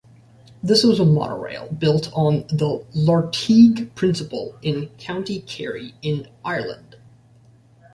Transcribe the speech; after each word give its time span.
This 0.63 0.83
was 0.83 0.99
a 0.99 1.05
monorail 1.05 1.71
built 1.71 2.11
on 2.13 2.47
the 2.47 2.83
Lartigue 2.95 3.93
principle 3.93 4.57
in 4.63 4.87
County 4.97 5.41
Kerry 5.41 5.93
in 6.01 6.27
Ireland. 6.43 6.95